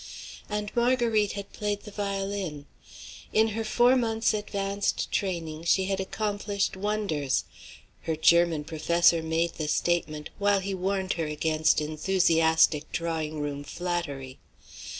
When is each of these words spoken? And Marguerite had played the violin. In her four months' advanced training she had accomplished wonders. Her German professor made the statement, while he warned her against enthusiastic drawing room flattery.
And 0.49 0.71
Marguerite 0.75 1.33
had 1.33 1.53
played 1.53 1.81
the 1.81 1.91
violin. 1.91 2.65
In 3.33 3.49
her 3.49 3.63
four 3.63 3.95
months' 3.95 4.33
advanced 4.33 5.11
training 5.11 5.65
she 5.65 5.85
had 5.85 5.99
accomplished 5.99 6.75
wonders. 6.75 7.43
Her 8.07 8.15
German 8.15 8.63
professor 8.63 9.21
made 9.21 9.53
the 9.59 9.67
statement, 9.67 10.31
while 10.39 10.59
he 10.61 10.73
warned 10.73 11.13
her 11.13 11.27
against 11.27 11.81
enthusiastic 11.81 12.91
drawing 12.91 13.41
room 13.41 13.63
flattery. 13.63 14.39